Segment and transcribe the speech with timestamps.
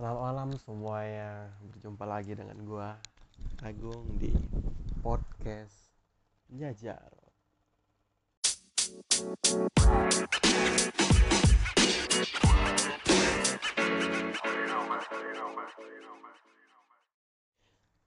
[0.00, 1.52] Selamat malam semuanya.
[1.60, 2.96] Berjumpa lagi dengan gua
[3.60, 4.32] Agung di
[5.04, 5.92] podcast
[6.48, 7.12] Jajar.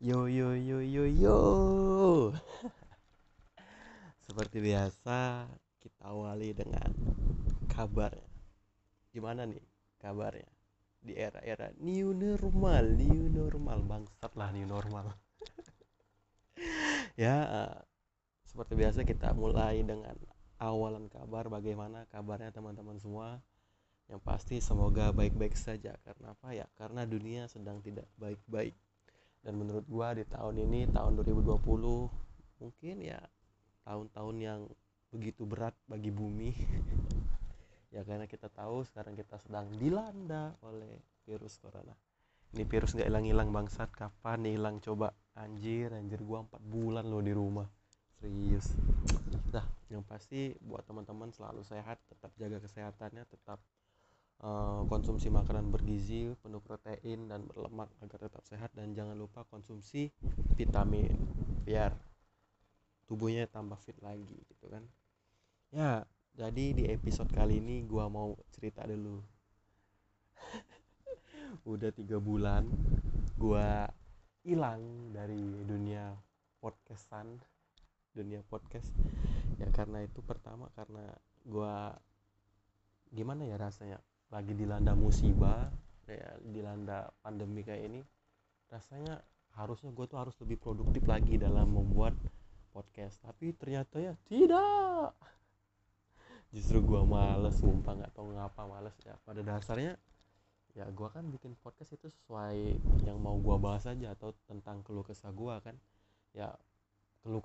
[0.02, 1.38] Yo yo yo yo yo.
[4.26, 5.46] Seperti biasa
[5.78, 6.90] kita awali dengan
[7.70, 8.34] kabarnya.
[9.14, 9.62] Gimana nih
[10.02, 10.63] kabarnya
[11.04, 15.12] di era-era new normal new normal bangsat lah new normal.
[17.14, 17.78] Ya eh,
[18.50, 20.18] seperti biasa kita mulai dengan
[20.58, 23.38] awalan kabar bagaimana kabarnya teman-teman semua.
[24.10, 26.66] Yang pasti semoga baik-baik saja karena apa ya?
[26.74, 28.74] Karena dunia sedang tidak baik-baik.
[29.46, 31.62] Dan menurut gua di tahun ini tahun 2020
[32.64, 33.20] mungkin ya
[33.84, 34.62] tahun-tahun yang
[35.14, 36.56] begitu berat bagi bumi
[37.94, 40.98] ya karena kita tahu sekarang kita sedang dilanda oleh
[41.30, 41.94] virus corona.
[42.54, 43.94] Ini virus nggak hilang-hilang bangsat.
[43.94, 44.82] Kapan nih hilang?
[44.82, 45.14] Coba.
[45.38, 46.22] Anjir anjir.
[46.22, 47.66] Gua empat bulan loh di rumah.
[48.18, 48.74] Serius.
[49.54, 53.62] Nah yang pasti buat teman-teman selalu sehat tetap jaga kesehatannya tetap
[54.42, 58.70] uh, konsumsi makanan bergizi penuh protein dan berlemak agar tetap sehat.
[58.74, 60.10] Dan jangan lupa konsumsi
[60.58, 61.14] vitamin
[61.66, 61.94] biar
[63.10, 64.86] tubuhnya tambah fit lagi gitu kan.
[65.74, 69.22] Ya jadi di episode kali ini gua mau cerita dulu.
[71.72, 72.66] Udah tiga bulan
[73.38, 73.86] gua
[74.42, 75.38] hilang dari
[75.70, 76.18] dunia
[76.58, 77.38] podcastan.
[78.18, 78.90] Dunia podcast.
[79.62, 81.14] Ya karena itu pertama karena
[81.46, 81.94] gua
[83.14, 84.02] gimana ya rasanya?
[84.34, 85.70] Lagi dilanda musibah
[86.10, 88.02] ya dilanda pandemi kayak ini.
[88.74, 89.22] Rasanya
[89.54, 92.18] harusnya gue tuh harus lebih produktif lagi dalam membuat
[92.74, 93.22] podcast.
[93.22, 95.14] Tapi ternyata ya tidak
[96.54, 98.94] justru gua males sumpah nggak tahu ngapa males.
[99.02, 99.98] Ya pada dasarnya
[100.78, 102.78] ya gua kan bikin podcast itu sesuai
[103.10, 105.74] yang mau gua bahas aja atau tentang keluh kesah gua kan.
[106.38, 106.54] Ya
[107.26, 107.42] keluh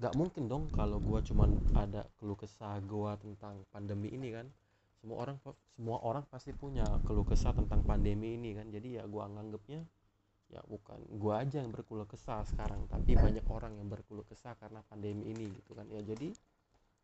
[0.00, 4.48] nggak mungkin dong kalau gua cuman ada keluh kesah gua tentang pandemi ini kan.
[5.04, 5.36] Semua orang
[5.76, 8.72] semua orang pasti punya keluh kesah tentang pandemi ini kan.
[8.72, 9.84] Jadi ya gua nganggepnya
[10.46, 14.80] ya bukan gua aja yang berkeluh kesah sekarang tapi banyak orang yang berkeluh kesah karena
[14.88, 15.84] pandemi ini gitu kan.
[15.92, 16.32] Ya jadi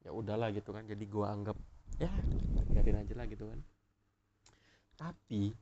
[0.03, 0.85] ya udahlah gitu kan.
[0.87, 1.57] Jadi gua anggap
[1.99, 2.11] ya
[2.71, 3.61] biarin aja lah gitu kan.
[4.99, 5.55] Tapi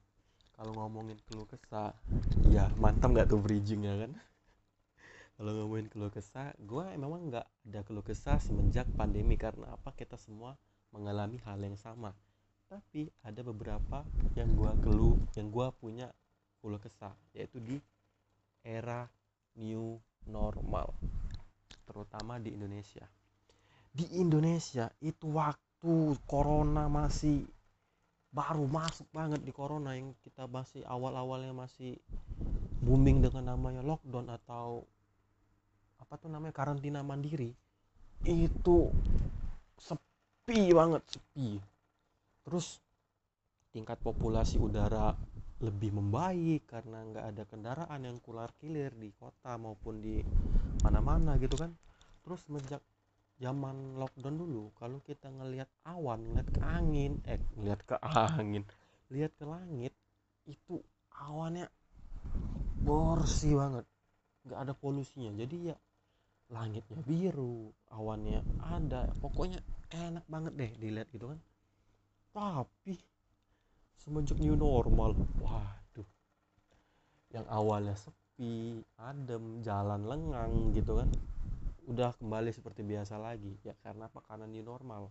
[0.56, 1.96] kalau ngomongin keluh kesah
[2.52, 4.12] ya mantap nggak tuh bridging ya kan?
[5.40, 9.96] Kalau ngomongin keluh kesah gua memang nggak ada keluh kesah semenjak pandemi karena apa?
[9.96, 10.56] Kita semua
[10.92, 12.12] mengalami hal yang sama.
[12.68, 14.04] Tapi ada beberapa
[14.36, 16.12] yang gua keluh yang gua punya
[16.60, 17.76] keluh kesah yaitu di
[18.60, 19.08] era
[19.56, 19.96] new
[20.28, 20.92] normal
[21.88, 23.08] terutama di Indonesia
[23.90, 27.42] di Indonesia itu waktu corona masih
[28.30, 31.98] baru masuk banget di corona yang kita masih awal-awalnya masih
[32.80, 34.86] booming dengan namanya lockdown atau
[35.98, 37.50] apa tuh namanya karantina mandiri
[38.24, 38.90] itu
[39.80, 41.56] sepi banget sepi.
[42.44, 42.82] Terus
[43.70, 45.14] tingkat populasi udara
[45.60, 50.18] lebih membaik karena nggak ada kendaraan yang kular kilir di kota maupun di
[50.82, 51.70] mana-mana gitu kan.
[52.26, 52.82] Terus semenjak
[53.40, 58.62] zaman lockdown dulu kalau kita ngelihat awan ngeliat ke angin eh ngeliat ke angin
[59.10, 59.96] lihat ke langit
[60.46, 60.78] itu
[61.10, 61.66] awannya
[62.80, 63.84] bersih banget.
[64.46, 65.30] Nggak ada polusinya.
[65.36, 65.76] Jadi ya
[66.50, 69.10] langitnya biru awannya ada.
[69.20, 69.60] Pokoknya
[69.92, 71.40] enak banget deh dilihat gitu kan.
[72.30, 72.94] Tapi
[74.00, 75.12] semenjak new normal
[75.44, 76.08] waduh
[77.30, 81.08] yang awalnya sepi adem jalan lengang gitu kan
[81.90, 85.10] udah kembali seperti biasa lagi ya karena karena new normal.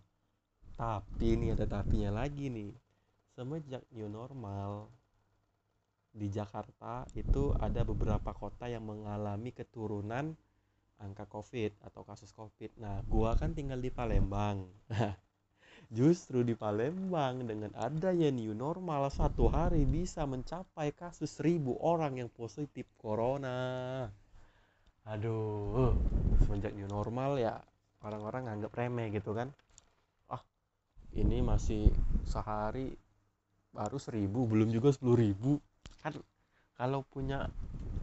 [0.79, 2.72] Tapi ini ada tapinya lagi nih.
[3.35, 4.88] Semenjak new normal
[6.16, 10.39] di Jakarta itu ada beberapa kota yang mengalami keturunan
[11.03, 12.72] angka covid atau kasus covid.
[12.79, 14.63] Nah gua kan tinggal di Palembang.
[15.91, 22.31] Justru di Palembang dengan adanya new normal satu hari bisa mencapai kasus seribu orang yang
[22.31, 24.07] positif corona
[25.06, 25.96] aduh.
[26.44, 27.60] Semenjak new normal ya
[28.04, 29.51] orang-orang nganggap remeh gitu kan.
[30.31, 30.42] Ah
[31.16, 31.92] ini masih
[32.28, 32.96] sehari
[33.69, 35.60] baru seribu belum juga sepuluh ribu.
[36.01, 36.18] Kan
[36.80, 37.48] kalau punya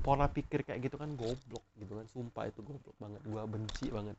[0.05, 2.07] pola pikir kayak gitu kan goblok gitu kan.
[2.13, 4.17] Sumpah itu goblok banget gua benci banget.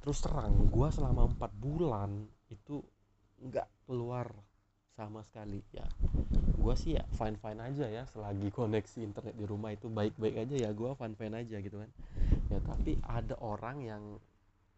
[0.00, 2.84] Terus terang gua selama empat bulan itu
[3.42, 4.30] nggak keluar
[4.92, 5.88] sama sekali ya
[6.62, 10.46] gue sih ya fine fine aja ya selagi koneksi internet di rumah itu baik baik
[10.46, 11.90] aja ya gue fine fine aja gitu kan.
[12.46, 14.02] Ya tapi ada orang yang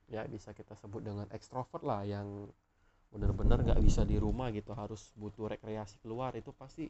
[0.08, 2.48] ya bisa kita sebut dengan ekstrovert lah yang
[3.12, 6.88] bener-bener nggak bisa di rumah gitu harus butuh rekreasi keluar itu pasti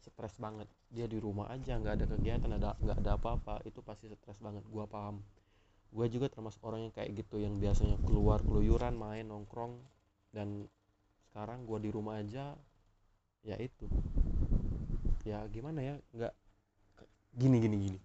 [0.00, 0.66] stres banget.
[0.88, 4.64] Dia di rumah aja nggak ada kegiatan ada nggak ada apa-apa itu pasti stres banget
[4.72, 5.20] gua paham.
[5.92, 9.76] Gue juga termasuk orang yang kayak gitu yang biasanya keluar keluyuran main nongkrong
[10.32, 10.64] dan
[11.28, 12.56] sekarang gua di rumah aja
[13.44, 13.86] ya itu.
[15.24, 16.34] Ya gimana ya nggak
[17.36, 18.00] gini gini gini.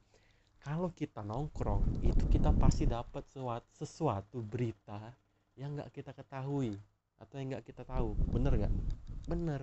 [0.65, 4.97] Kalau kita nongkrong itu kita pasti dapat sesuatu, sesuatu berita
[5.55, 6.73] yang nggak kita ketahui
[7.21, 8.17] atau yang nggak kita tahu.
[8.33, 8.73] Bener nggak?
[9.29, 9.61] Bener.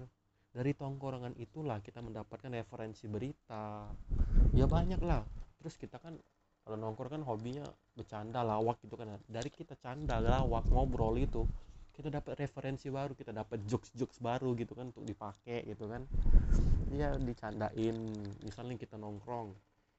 [0.52, 3.88] Dari tongkrongan itulah kita mendapatkan referensi berita.
[4.52, 5.24] Ya banyak lah
[5.62, 6.18] terus kita kan
[6.62, 7.66] kalau nongkrong kan hobinya
[7.98, 9.18] bercanda lawak gitu kan.
[9.26, 11.42] Dari kita canda lawak ngobrol itu
[11.92, 16.08] kita dapat referensi baru kita dapat jokes jokes baru gitu kan untuk dipakai gitu kan.
[16.92, 17.96] Ya dicandain.
[18.40, 19.52] Misalnya kita nongkrong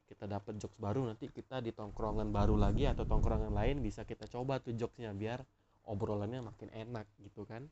[0.09, 4.29] kita dapat jokes baru nanti kita di tongkrongan baru lagi atau tongkrongan lain bisa kita
[4.29, 5.41] coba tuh jokesnya biar
[5.85, 7.65] obrolannya makin enak gitu kan.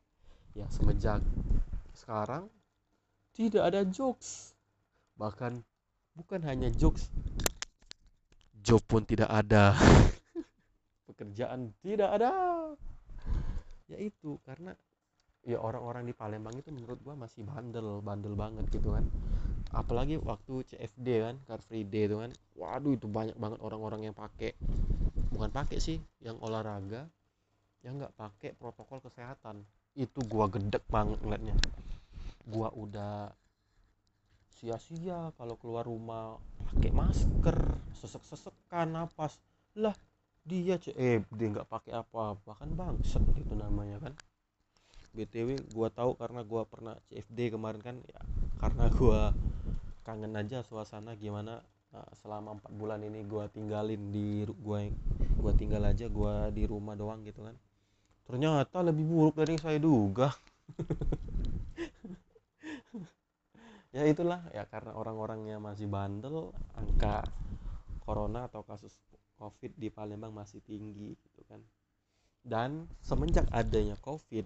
[0.53, 1.25] Ya semenjak
[1.97, 2.45] sekarang
[3.33, 4.53] tidak ada jokes.
[5.17, 5.65] Bahkan
[6.13, 7.09] bukan hanya jokes
[8.61, 9.73] job pun tidak ada.
[11.09, 12.50] Pekerjaan tidak ada
[13.91, 14.71] ya itu karena
[15.43, 19.03] ya orang-orang di Palembang itu menurut gua masih bandel bandel banget gitu kan.
[19.75, 22.31] Apalagi waktu CFD kan Car Free Day itu kan.
[22.55, 24.55] Waduh itu banyak banget orang-orang yang pakai.
[25.31, 27.07] Bukan pakai sih yang olahraga
[27.81, 29.65] yang nggak pakai protokol kesehatan.
[29.97, 31.55] Itu gua gedek banget ngeliatnya.
[32.47, 33.33] Gua udah
[34.61, 36.37] sia-sia kalau keluar rumah
[36.69, 37.57] pakai masker
[37.97, 39.41] sesek-sesekan napas.
[39.73, 39.95] Lah
[40.45, 42.57] dia CFD nggak pakai apa-apa.
[42.57, 44.13] Kan bangsat itu namanya kan.
[45.11, 47.95] Btw gua tahu karena gua pernah CFD kemarin kan.
[48.07, 48.21] Ya
[48.61, 49.33] karena gua
[50.05, 51.61] kangen aja suasana gimana
[51.93, 54.85] nah, selama empat bulan ini gua tinggalin di gua
[55.37, 57.55] gua tinggal aja gua di rumah doang gitu kan.
[58.25, 60.29] Ternyata lebih buruk dari yang saya duga.
[63.91, 64.39] Ya itulah.
[64.55, 67.27] Ya karena orang-orangnya masih bandel angka
[68.07, 68.95] corona atau kasus
[69.41, 71.57] covid di Palembang masih tinggi gitu kan.
[72.45, 74.45] Dan semenjak adanya covid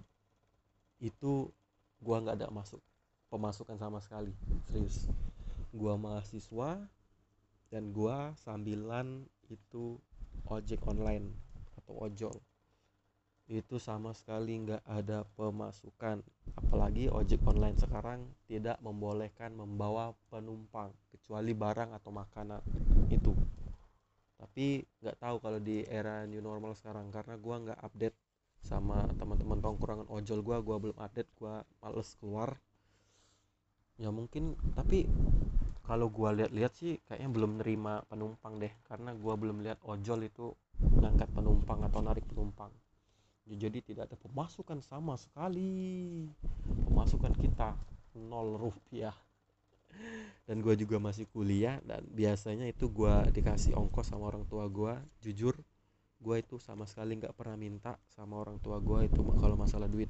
[1.04, 1.52] itu
[2.00, 2.80] gua nggak ada masuk
[3.28, 4.32] pemasukan sama sekali
[4.72, 5.12] serius.
[5.76, 6.80] Gua mahasiswa
[7.68, 10.00] dan gua sambilan itu
[10.48, 11.28] ojek online
[11.76, 12.36] atau ojol.
[13.46, 16.24] Itu sama sekali nggak ada pemasukan
[16.56, 22.60] apalagi ojek online sekarang tidak membolehkan membawa penumpang kecuali barang atau makanan
[24.56, 28.16] tapi nggak tahu kalau di era new normal sekarang karena gua nggak update
[28.64, 32.56] sama teman-teman tongkrongan ojol gua gua belum update gua males keluar.
[34.00, 35.12] Ya mungkin tapi
[35.84, 40.56] kalau gua lihat-lihat sih kayaknya belum nerima penumpang deh karena gua belum lihat ojol itu
[41.04, 42.72] ngangkat penumpang atau narik penumpang.
[43.44, 46.32] Ya, jadi tidak ada pemasukan sama sekali.
[46.88, 47.76] Pemasukan kita
[48.16, 49.12] nol rupiah
[50.46, 54.94] dan gue juga masih kuliah dan biasanya itu gue dikasih ongkos sama orang tua gue
[55.26, 55.58] jujur
[56.16, 60.08] gue itu sama sekali nggak pernah minta sama orang tua gue itu kalau masalah duit.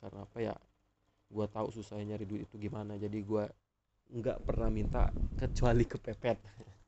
[0.00, 0.54] Karena apa ya
[1.28, 2.96] gue tahu susahnya nyari duit itu gimana.
[2.96, 3.44] Jadi gue
[4.14, 5.08] nggak pernah minta
[5.40, 6.38] kecuali kepepet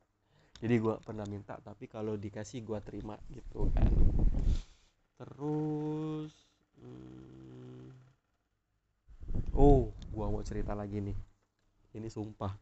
[0.61, 3.89] jadi gue pernah minta tapi kalau dikasih gue terima gitu kan.
[5.17, 6.31] Terus
[6.77, 7.89] hmm,
[9.57, 11.26] oh gue mau cerita lagi nih
[11.97, 12.53] ini sumpah.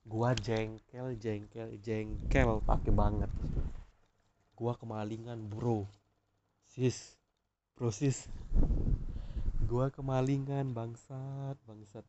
[0.00, 2.64] Gue jengkel jengkel jengkel.
[2.64, 3.30] Pakai banget.
[4.60, 5.88] Gua kemalingan bro.
[6.68, 7.16] Sis.
[7.72, 8.28] Bro sis.
[9.64, 12.04] Gua kemalingan bangsat bangsat.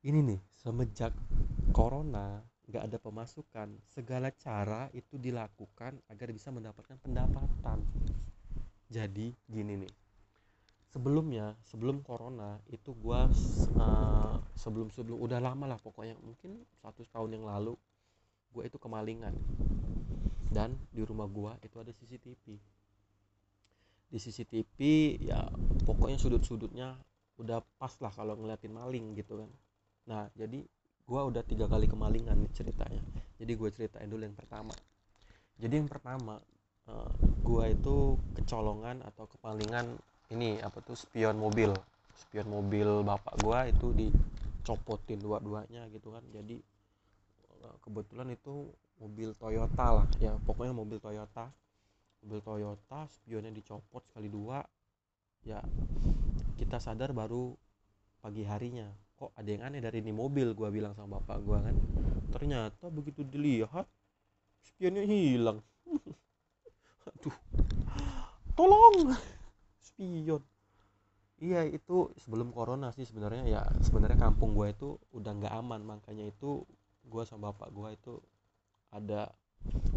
[0.00, 1.12] Ini nih semenjak
[1.70, 3.68] corona nggak ada pemasukan.
[3.90, 7.78] Segala cara itu dilakukan agar bisa mendapatkan pendapatan.
[8.90, 9.99] Jadi gini nih
[10.90, 13.30] sebelumnya sebelum corona itu gua
[13.78, 17.78] uh, sebelum sebelum udah lama lah pokoknya mungkin satu tahun yang lalu
[18.50, 19.34] gua itu kemalingan
[20.50, 22.58] dan di rumah gua itu ada CCTV
[24.10, 24.78] di CCTV
[25.22, 25.46] ya
[25.86, 26.98] pokoknya sudut-sudutnya
[27.38, 29.50] udah pas lah kalau ngeliatin maling gitu kan.
[30.10, 30.66] Nah jadi
[31.06, 33.00] gua udah tiga kali kemalingan nih ceritanya.
[33.40, 34.74] Jadi gue ceritain dulu yang pertama.
[35.56, 36.36] Jadi yang pertama
[36.90, 39.96] uh, gua itu kecolongan atau kemalingan
[40.30, 40.94] ini apa tuh?
[40.94, 41.74] Spion mobil.
[42.14, 46.22] Spion mobil bapak gua itu dicopotin dua-duanya gitu kan.
[46.30, 46.62] Jadi
[47.66, 48.70] eh, kebetulan itu
[49.02, 50.06] mobil Toyota lah.
[50.22, 51.50] Ya pokoknya mobil Toyota.
[52.22, 54.62] Mobil Toyota spionnya dicopot sekali dua.
[55.42, 55.58] Ya
[56.54, 57.58] kita sadar baru
[58.22, 58.86] pagi harinya.
[59.18, 60.54] Kok ada yang aneh dari ini mobil?
[60.54, 61.74] Gua bilang sama bapak gua kan.
[62.30, 63.90] Ternyata begitu dilihat
[64.62, 65.58] spionnya hilang.
[67.10, 67.34] Aduh.
[68.54, 69.16] Tolong
[70.00, 70.42] spion
[71.40, 75.80] iya itu sebelum corona sih sebenarnya ya sebenarnya kampung gue itu udah nggak aman.
[75.84, 76.64] Makanya itu
[77.04, 78.14] gue sama bapak gue itu
[78.92, 79.32] ada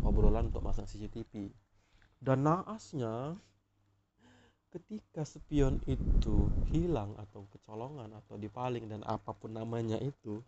[0.04, 1.52] obrolan untuk masang CCTV
[2.24, 3.40] dan naasnya
[4.72, 10.42] ketika spion itu hilang atau kecolongan atau dipaling dan apa pun namanya itu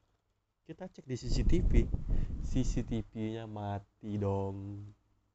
[0.65, 1.71] kita cek di CCTV
[2.45, 4.85] CCTV-nya mati dong.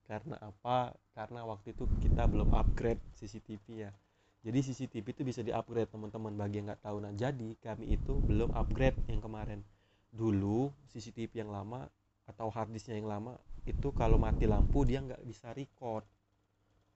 [0.06, 0.90] Karena apa?
[1.14, 3.92] Karena waktu itu kita belum upgrade CCTV ya
[4.40, 6.32] jadi CCTV itu bisa di upgrade teman-teman.
[6.32, 9.60] Bagi yang nggak tahu nah jadi kami itu belum upgrade yang kemarin.
[10.08, 11.84] Dulu CCTV yang lama
[12.24, 13.36] atau harddisknya yang lama
[13.68, 16.08] itu kalau mati lampu dia nggak bisa record.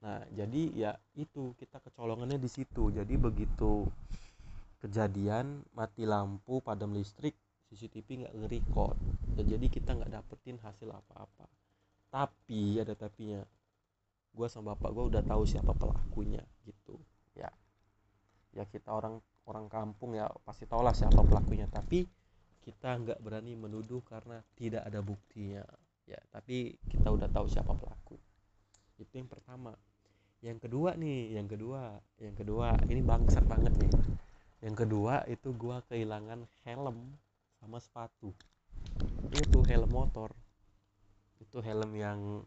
[0.00, 2.88] Nah jadi ya itu kita kecolongannya di situ.
[2.88, 3.84] Jadi begitu
[4.80, 7.36] kejadian mati lampu padam listrik
[7.68, 8.96] CCTV nggak nge-record.
[9.36, 11.44] Ya, jadi kita nggak dapetin hasil apa-apa.
[12.08, 13.44] Tapi ada tapinya.
[14.32, 16.96] Gue sama bapak gue udah tahu siapa pelakunya gitu
[17.38, 17.50] ya.
[18.54, 21.68] Ya kita orang orang kampung ya pasti tau lah siapa pelakunya.
[21.68, 22.06] Tapi
[22.64, 25.62] kita nggak berani menuduh karena tidak ada buktinya.
[26.08, 28.16] Ya tapi kita udah tahu siapa pelaku.
[28.96, 29.74] Itu yang pertama.
[30.44, 32.78] Yang kedua nih yang kedua yang kedua.
[32.88, 33.92] Ini bangsat banget nih.
[34.64, 37.20] Yang kedua itu gua kehilangan helm
[37.60, 38.32] sama sepatu.
[39.28, 40.32] Itu helm motor.
[41.40, 42.44] Itu helm yang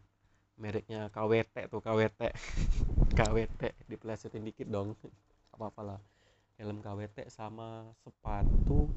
[0.58, 2.20] mereknya KWT tuh KWT
[3.18, 4.98] KWT dipelesetin dikit dong.
[5.54, 5.98] Apa apalah
[6.58, 8.90] helm KWT sama sepatu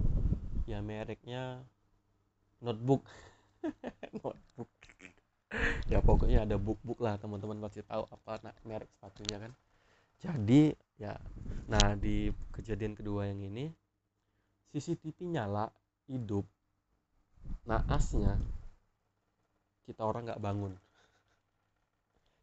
[0.65, 1.61] ya mereknya
[2.61, 3.05] notebook.
[4.17, 4.71] Notebook.
[5.85, 9.51] Ya pokoknya ada book book lah teman-teman pasti tahu apa nah, merek sepatunya kan.
[10.21, 11.17] Jadi ya
[11.69, 13.69] nah di kejadian kedua yang ini
[14.73, 15.69] CCTV nyala
[16.09, 16.45] hidup.
[17.69, 18.41] Naasnya
[19.85, 20.73] kita orang nggak bangun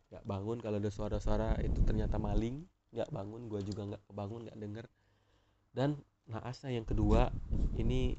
[0.09, 2.65] nggak bangun kalau ada suara-suara itu ternyata maling.
[2.89, 4.87] Nggak bangun gue juga nggak kebangun nggak denger.
[5.73, 7.33] Dan naasnya yang kedua
[7.77, 8.17] ini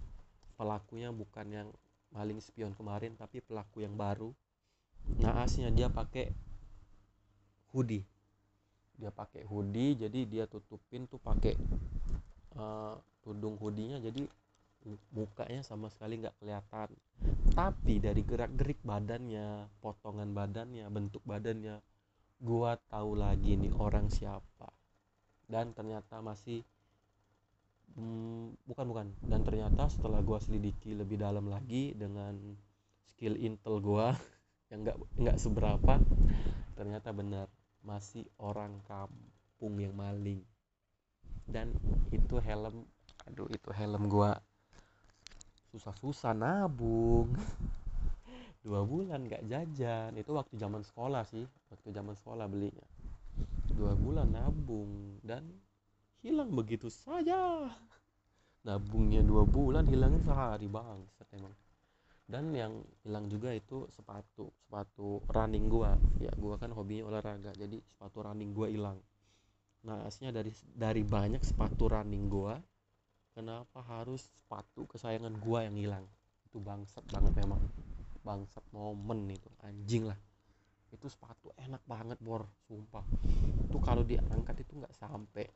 [0.58, 1.67] pelakunya bukan yang
[2.10, 4.34] maling spion kemarin tapi pelaku yang baru.
[5.17, 6.29] Naasnya dia pakai
[7.74, 8.05] hoodie.
[9.00, 11.58] Dia pakai hoodie jadi dia tutupin tuh pakai
[12.60, 13.98] uh, tudung hoodie-nya.
[14.03, 14.29] Jadi
[15.12, 16.89] mukanya sama sekali nggak kelihatan.
[17.51, 21.83] Tapi dari gerak gerik badannya potongan badannya bentuk badannya
[22.39, 24.71] gua tahu lagi nih orang siapa.
[25.50, 26.63] Dan ternyata masih
[28.00, 29.07] hmm, bukan bukan.
[29.19, 32.39] Dan ternyata setelah gua selidiki lebih dalam lagi dengan
[33.12, 34.15] skill intel gua
[34.71, 36.00] yang nggak nggak seberapa
[36.79, 37.51] ternyata benar
[37.83, 40.39] masih orang kampung yang maling.
[41.43, 41.75] Dan
[42.15, 42.88] itu helm
[43.27, 44.39] aduh itu helm gua
[45.69, 47.29] susah-susah nabung.
[48.65, 50.11] Dua bulan nggak jajan.
[50.17, 51.45] Itu waktu zaman sekolah sih.
[51.71, 52.85] Waktu zaman sekolah belinya.
[53.71, 55.47] Dua bulan nabung dan
[56.19, 57.69] hilang begitu saja.
[58.67, 60.99] Nabungnya dua bulan hilangnya sehari bang
[61.31, 61.55] emang.
[62.27, 64.51] Dan yang hilang juga itu sepatu.
[64.67, 65.95] Sepatu running gua.
[66.19, 68.99] Ya gua kan hobinya olahraga jadi sepatu running gua hilang.
[69.88, 72.59] Nah aslinya dari dari banyak sepatu running gua
[73.39, 76.05] kenapa harus sepatu kesayangan gua yang hilang?
[76.43, 77.63] Itu bangsat banget memang.
[78.19, 80.19] Bangsat momen itu anjing lah.
[80.91, 82.43] Itu sepatu enak banget bor.
[82.67, 83.08] Sumpah.
[83.63, 85.48] Itu kalau diangkat itu nggak sampai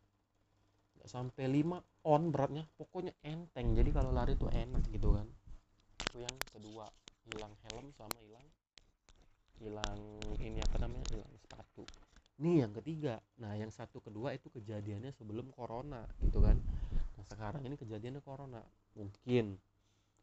[0.95, 2.63] nggak sampai 5 on beratnya.
[2.79, 3.75] Pokoknya enteng.
[3.75, 5.27] Jadi kalau lari tuh enak gitu kan.
[6.07, 6.87] Itu yang kedua.
[7.27, 8.47] Hilang helm sama hilang
[9.63, 9.99] hilang
[10.39, 11.03] ini apa namanya?
[11.11, 11.83] Hilang sepatu.
[12.39, 13.19] Nih yang ketiga.
[13.43, 16.59] Nah yang satu kedua itu kejadiannya sebelum corona gitu kan
[17.23, 18.59] nah sekarang ini kejadiannya corona.
[18.99, 19.55] Mungkin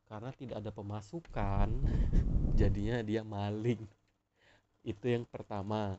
[0.04, 1.69] karena tidak ada pemasukan
[2.61, 3.80] jadinya dia maling.
[4.85, 5.97] Itu yang pertama.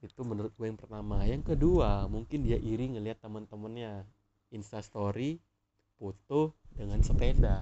[0.00, 1.20] Itu menurut gue yang pertama.
[1.28, 4.08] Yang kedua mungkin dia iri ngelihat teman-temannya
[4.56, 5.36] instastory
[6.00, 7.60] foto dengan sepeda.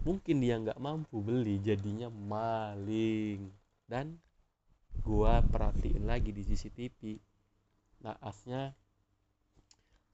[0.00, 3.52] Mungkin dia nggak mampu beli jadinya maling.
[3.84, 4.16] Dan
[5.04, 7.20] gua perhatiin lagi di CCTV
[8.00, 8.72] naasnya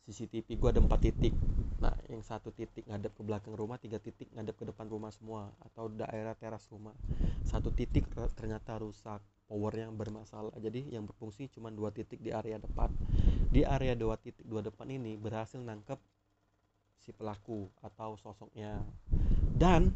[0.07, 1.35] CCTV gua ada empat titik
[1.77, 5.53] nah yang satu titik ngadep ke belakang rumah tiga titik ngadep ke depan rumah semua
[5.61, 6.97] atau daerah teras rumah.
[7.45, 10.55] Satu titik ternyata rusak powernya bermasalah.
[10.59, 12.91] Jadi yang berfungsi cuma dua titik di area depan.
[13.53, 15.99] Di area dua titik dua depan ini berhasil nangkep
[17.01, 18.83] si pelaku atau sosoknya.
[19.57, 19.95] Dan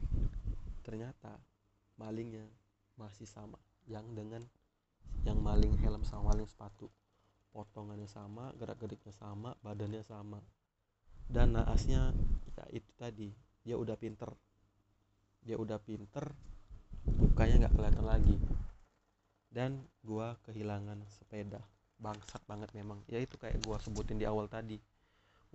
[0.87, 1.37] ternyata
[1.99, 2.47] malingnya
[2.97, 4.45] masih sama yang dengan
[5.25, 6.89] yang maling helm sama maling sepatu.
[7.51, 10.39] Potongannya sama gerak-geriknya sama badannya sama
[11.31, 12.11] dan naasnya
[12.59, 13.31] ya itu tadi.
[13.63, 14.29] Dia udah pinter.
[15.47, 16.27] Dia udah pinter
[17.07, 18.37] mukanya nggak kelihatan lagi.
[19.51, 21.63] Dan gua kehilangan sepeda.
[22.03, 23.01] Bangsat banget memang.
[23.07, 24.77] Ya itu kayak gua sebutin di awal tadi.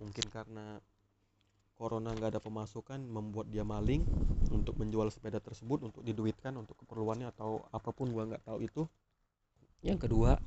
[0.00, 0.80] Mungkin karena
[1.76, 4.00] corona nggak ada pemasukan membuat dia maling
[4.48, 8.82] untuk menjual sepeda tersebut untuk diduitkan untuk keperluannya atau apa pun gua nggak tahu itu.
[9.84, 10.40] Yang kedua?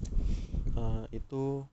[0.73, 1.65] Uh, itu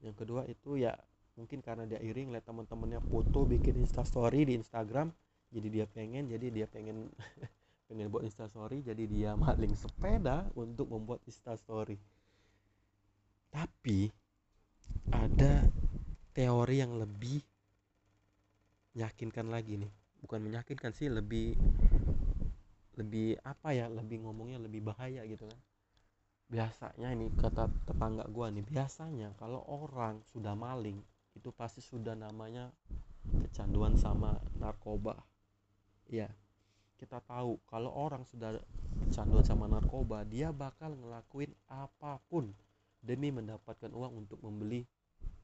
[0.00, 0.96] yang kedua itu ya
[1.40, 5.08] mungkin karena dia iri ngeliat teman-temannya foto bikin instastory di Instagram
[5.48, 7.08] jadi dia pengen jadi dia pengen
[7.88, 11.96] pengen buat instastory jadi dia maling sepeda untuk membuat instastory
[13.50, 14.12] tapi
[15.10, 15.66] ada
[16.30, 17.42] teori yang lebih
[18.94, 19.92] meyakinkan lagi nih.
[20.22, 21.58] Bukan meyakinkan sih lebih
[22.98, 25.60] lebih apa ya lebih ngomongnya lebih bahaya gitu kan.
[26.50, 30.98] Biasanya ini kata tetangga gua nih biasanya kalau orang sudah maling
[31.40, 32.68] itu pasti sudah namanya
[33.48, 35.16] kecanduan sama narkoba.
[36.12, 36.28] Ya
[37.00, 38.60] kita tahu kalau orang sudah
[39.08, 42.52] kecanduan sama narkoba dia bakal ngelakuin apa pun
[43.00, 44.84] demi mendapatkan uang untuk membeli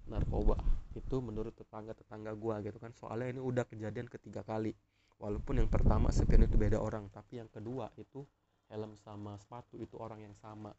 [0.05, 0.61] narkoba.
[0.93, 2.93] Itu menurut tetangga-tetangga gua gitu kan.
[2.93, 4.77] Soalnya ini udah kejadian ketiga kali.
[5.17, 7.09] Walaupun yang pertama sepion itu beda orang.
[7.09, 8.29] Tapi yang kedua itu
[8.69, 10.77] helm sama sepatu itu orang yang sama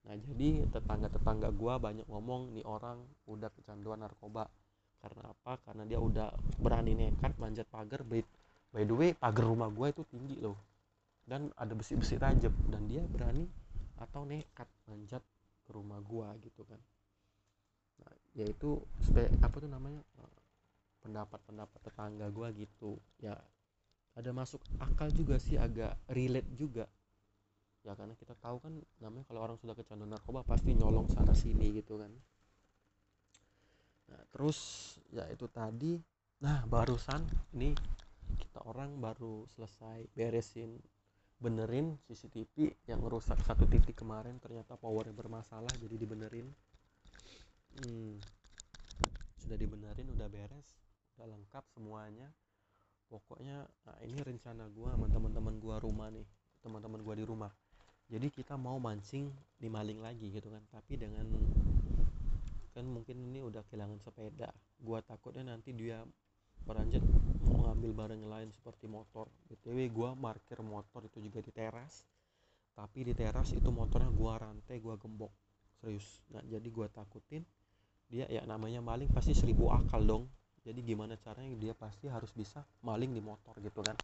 [0.00, 4.48] nah jadi tetangga-tetangga gua banyak ngomong nih orang udah kecanduan narkoba.
[5.00, 5.56] Karena apa?
[5.64, 6.28] Karena dia udah
[6.60, 8.20] berani nekat manjat pagar by,
[8.76, 10.56] the way pagar rumah gua itu tinggi loh.
[11.24, 13.48] Dan ada besi-besi tajam dan dia berani
[14.00, 15.24] atau nekat manjat
[15.64, 16.80] ke rumah gua gitu kan.
[18.00, 18.80] Nah yaitu
[19.40, 20.00] apa tuh namanya
[21.00, 23.00] pendapat-pendapat tetangga gua gitu.
[23.20, 23.40] Ya
[24.16, 26.84] ada masuk akal juga sih agak relate juga
[27.80, 31.72] ya karena kita tahu kan namanya kalau orang sudah kecanduan narkoba pasti nyolong sana sini
[31.72, 32.12] gitu kan.
[34.12, 34.58] Nah terus
[35.08, 35.96] ya itu tadi.
[36.44, 37.24] Nah barusan
[37.56, 37.72] ini
[38.36, 40.76] kita orang baru selesai beresin
[41.40, 46.52] benerin CCTV yang rusak satu titik kemarin ternyata powernya bermasalah jadi dibenerin.
[47.80, 48.20] Hmm,
[49.40, 50.68] sudah dibenerin udah beres
[51.16, 52.28] udah lengkap semuanya.
[53.08, 56.28] Pokoknya nah ini rencana gua sama teman-teman gua rumah nih
[56.60, 57.50] teman-teman gua di rumah
[58.10, 60.58] jadi kita mau mancing di maling lagi gitu kan.
[60.74, 61.30] Tapi dengan
[62.74, 64.50] kan mungkin ini udah kehilangan sepeda.
[64.82, 66.02] Gua takutnya nanti dia
[66.66, 67.02] beranjak
[67.46, 69.30] mau ngambil barang lain seperti motor.
[69.46, 72.02] Btw gua parkir motor itu juga di teras.
[72.74, 75.30] Tapi di teras itu motornya gua rantai gua gembok.
[75.78, 77.46] Serius nah jadi gua takutin.
[78.10, 80.26] Dia ya namanya maling pasti seribu akal dong.
[80.66, 83.94] Jadi gimana caranya dia pasti harus bisa maling di motor gitu kan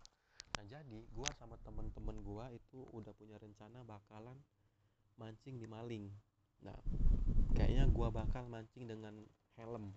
[0.57, 4.41] nah jadi gua sama temen-temen gua itu udah punya rencana bakalan
[5.21, 6.09] mancing di maling.
[6.65, 6.77] Nah
[7.53, 9.21] kayaknya gua bakal mancing dengan
[9.61, 9.93] helm.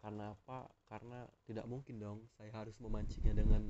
[0.00, 0.68] Karena apa?
[0.88, 3.64] Karena tidak mungkin dong saya harus memancingnya dengan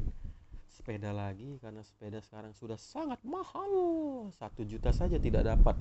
[0.74, 3.70] sepeda lagi karena sepeda sekarang sudah sangat mahal.
[4.34, 5.78] Satu juta saja tidak dapat.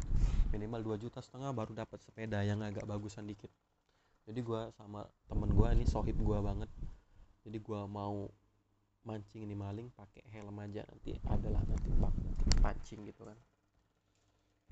[0.53, 3.49] Minimal dua juta setengah baru dapat sepeda yang agak bagusan dikit.
[4.29, 6.69] Jadi gua sama temen gua ini sohib gua banget.
[7.43, 8.29] Jadi gua mau
[9.03, 12.13] mancing ini maling pakai helm aja nanti adalah nanti pak
[12.63, 13.37] pancing gitu kan.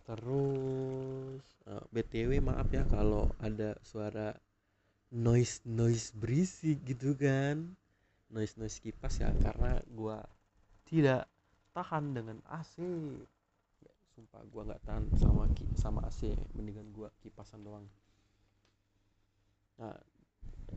[0.07, 4.33] Terus uh, btw maaf ya kalau ada suara
[5.11, 7.75] noise noise berisik gitu kan.
[8.31, 10.23] Noise noise kipas ya karena gua
[10.87, 11.27] tidak
[11.75, 12.79] tahan dengan AC
[13.83, 17.83] ya, sumpah gua nggak tahan sama sama AC mendingan gua kipasan doang.
[19.75, 19.99] Nah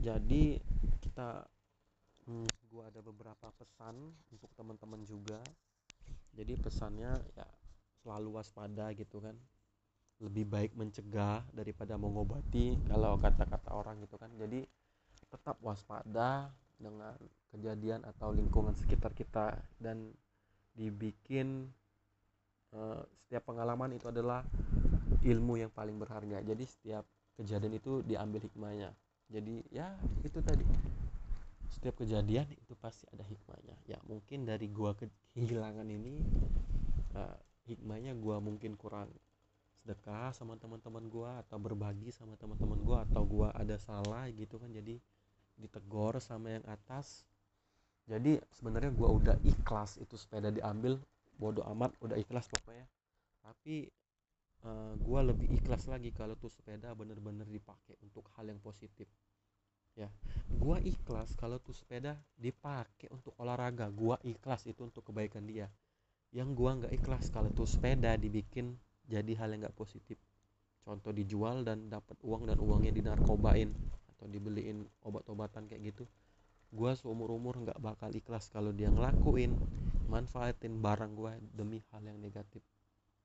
[0.03, 0.59] jadi
[0.99, 1.47] kita
[2.27, 2.64] hmm,
[2.95, 5.43] ada beberapa pesan untuk teman-teman juga.
[6.31, 7.47] Jadi pesannya ya
[8.07, 9.35] selalu waspada gitu kan.
[10.23, 14.31] Lebih baik mencegah daripada mengobati kalau kata-kata orang gitu kan.
[14.39, 14.63] Jadi
[15.27, 17.19] tetap waspada dengan
[17.51, 20.15] kejadian atau lingkungan sekitar kita dan
[20.79, 21.67] dibikin
[22.79, 24.47] uh, setiap pengalaman itu adalah
[25.27, 26.47] ilmu yang paling berharga.
[26.47, 27.03] Jadi setiap
[27.35, 28.95] kejadian itu diambil hikmahnya.
[29.27, 30.63] Jadi ya itu tadi
[31.75, 33.75] setiap kejadian itu pasti ada hikmahnya.
[33.91, 36.23] Ya mungkin dari gua kehilangan ini
[37.19, 39.11] uh, hikmahnya gua mungkin kurang
[39.83, 44.71] sedekah sama teman-teman gua atau berbagi sama teman-teman gua atau gua ada salah gitu kan.
[44.71, 45.03] Jadi
[45.59, 47.27] ditegor sama yang atas.
[48.07, 51.03] Jadi sebenarnya gua udah ikhlas itu sepeda diambil.
[51.35, 52.87] Bodoh amat udah ikhlas pokoknya.
[53.43, 53.91] Tapi
[54.63, 59.11] uh, gua lebih ikhlas lagi kalau tuh sepeda bener-bener dipakai untuk hal yang positif
[59.95, 60.11] ya.
[60.55, 63.91] Gua ikhlas kalau tuh sepeda dipakai untuk olahraga.
[63.91, 65.71] Gua ikhlas itu untuk kebaikan dia.
[66.35, 68.75] Yang gua nggak ikhlas kalau tuh sepeda dibikin
[69.07, 70.19] jadi hal yang nggak positif.
[70.85, 73.73] Contoh dijual dan dapat uang dan uangnya dinarkobain
[74.15, 76.05] atau dibeliin obat-obatan kayak gitu.
[76.75, 79.55] Gua seumur umur nggak bakal ikhlas kalau dia ngelakuin
[80.11, 82.61] manfaatin barang gua demi hal yang negatif.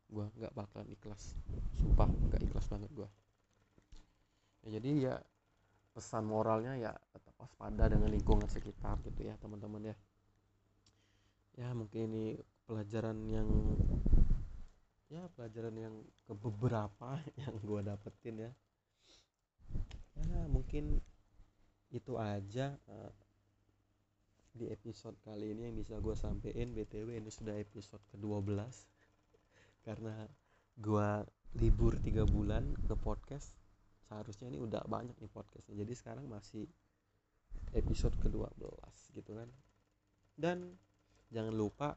[0.07, 1.33] Gua nggak bakal ikhlas.
[1.81, 3.09] Sumpah nggak ikhlas banget gua.
[4.63, 5.15] Ya, jadi ya
[5.99, 9.95] pesan moralnya ya tetap waspada dengan lingkungan sekitar gitu ya teman-teman ya.
[11.59, 13.51] Ya mungkin ini pelajaran yang
[15.11, 18.51] ya pelajaran yang ke beberapa yang gue dapetin ya.
[20.23, 21.03] Ya mungkin
[21.91, 23.11] itu aja uh,
[24.55, 26.71] di episode kali ini yang bisa gue sampein.
[26.71, 28.55] Btw ini sudah episode ke-12
[29.85, 30.15] karena
[30.79, 31.09] gue
[31.59, 33.51] libur tiga bulan ke podcast
[34.09, 35.85] seharusnya ini udah banyak nih podcastnya.
[35.85, 36.65] Jadi sekarang masih
[37.77, 38.57] episode ke-12
[39.13, 39.49] gitu kan.
[40.33, 40.73] Dan
[41.29, 41.93] jangan lupa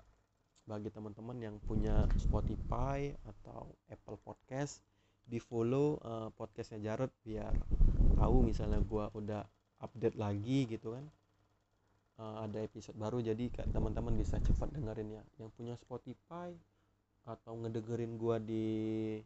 [0.68, 4.85] bagi teman-teman yang punya Spotify atau Apple Podcast
[5.25, 7.55] di follow uh, podcastnya Jarod biar
[8.20, 9.42] tahu misalnya gua udah
[9.81, 11.09] update lagi gitu kan.
[12.20, 13.25] Uh, ada episode baru.
[13.25, 15.22] Jadi teman-teman bisa cepat dengerin ya.
[15.40, 16.53] Yang punya Spotify
[17.25, 19.16] atau ngedengerin gua di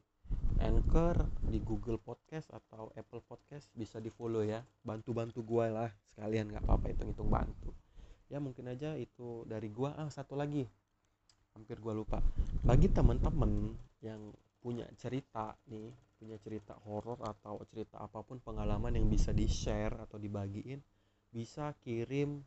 [0.66, 4.66] Anchor di Google Podcast atau Apple Podcast bisa di follow ya.
[4.82, 7.70] Bantu-bantu gua lah sekalian nggak apa-apa hitung-hitung bantu.
[8.26, 9.94] Ya mungkin aja itu dari gua.
[9.94, 10.66] Ah satu lagi.
[11.54, 12.18] Hampir gua lupa.
[12.66, 19.06] Bagi teman-teman yang punya cerita nih punya cerita horor atau cerita apa pun pengalaman yang
[19.06, 20.82] bisa di share atau dibagiin
[21.30, 22.42] bisa kirim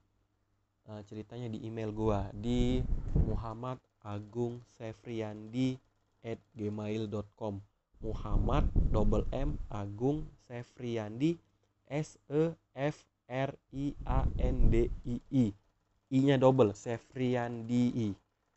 [0.92, 2.84] uh, ceritanya di email gua di
[3.16, 5.80] Muhammad Agung Sefriandi
[6.26, 11.36] at gmail.com Muhammad double M Agung Sefriandi
[11.88, 15.46] S E F R I A N D I I
[16.10, 18.10] I-nya double, Sefriandi.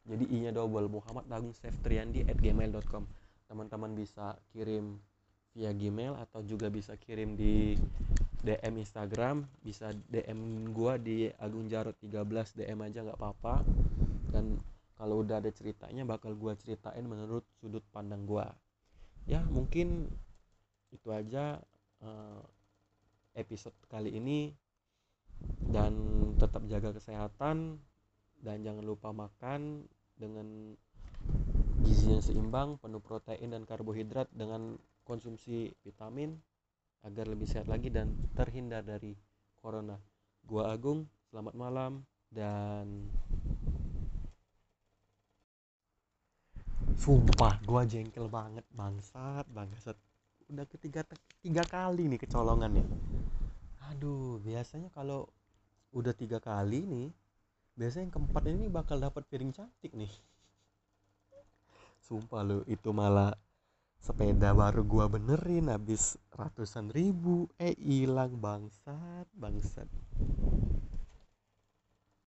[0.08, 3.04] Jadi I-nya double, Muhammad Agung Sefriandi at gmail.com.
[3.44, 4.96] Teman-teman bisa kirim
[5.52, 7.76] via Gmail atau juga bisa kirim di
[8.40, 13.60] DM Instagram, bisa DM gua di Agung Jarot 13 DM aja nggak apa-apa.
[14.32, 14.56] Dan
[14.96, 18.48] kalau udah ada ceritanya bakal gua ceritain menurut sudut pandang gua.
[19.26, 20.10] Ya, mungkin
[20.90, 21.62] itu aja
[22.02, 22.42] uh,
[23.38, 24.52] episode kali ini.
[25.62, 25.94] Dan
[26.38, 27.82] tetap jaga kesehatan
[28.38, 30.78] dan jangan lupa makan dengan
[31.82, 36.38] gizi yang seimbang penuh protein dan karbohidrat dengan konsumsi vitamin
[37.02, 39.18] agar lebih sehat lagi dan terhindar dari
[39.58, 39.98] corona.
[40.46, 43.10] Gua Agung selamat malam dan
[46.98, 47.60] sumpah.
[47.64, 49.96] Gua jengkel banget bangsat bangsat.
[50.50, 51.06] Udah ketiga
[51.40, 52.86] tiga kali nih kecolongan ya.
[53.92, 55.28] Aduh biasanya kalau
[55.92, 57.08] udah tiga kali nih
[57.76, 60.12] biasanya yang keempat ini bakal dapat piring cantik nih.
[62.02, 63.32] Sumpah lo itu malah
[64.02, 67.46] sepeda baru gua benerin habis ratusan ribu.
[67.56, 69.88] Eh hilang bangsat bangsat